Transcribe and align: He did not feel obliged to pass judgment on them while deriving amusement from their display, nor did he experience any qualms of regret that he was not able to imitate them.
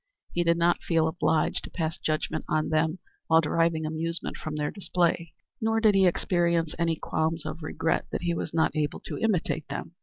He 0.33 0.43
did 0.43 0.57
not 0.57 0.81
feel 0.81 1.07
obliged 1.07 1.63
to 1.63 1.69
pass 1.69 1.95
judgment 1.99 2.45
on 2.49 2.69
them 2.69 2.97
while 3.27 3.39
deriving 3.39 3.85
amusement 3.85 4.35
from 4.35 4.55
their 4.55 4.71
display, 4.71 5.31
nor 5.61 5.79
did 5.79 5.93
he 5.93 6.07
experience 6.07 6.73
any 6.79 6.95
qualms 6.95 7.45
of 7.45 7.61
regret 7.61 8.07
that 8.11 8.23
he 8.23 8.33
was 8.33 8.51
not 8.51 8.75
able 8.75 8.99
to 9.01 9.19
imitate 9.19 9.67
them. 9.67 9.91